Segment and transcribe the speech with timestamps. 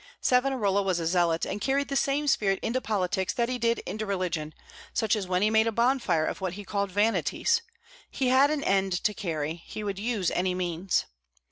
[0.19, 4.03] Savonarola was a zealot, and carried the same spirit into politics that he did into
[4.03, 4.55] religion,
[4.95, 7.61] such as when he made a bonfire of what he called vanities.
[8.09, 11.05] He had an end to carry: he would use any means.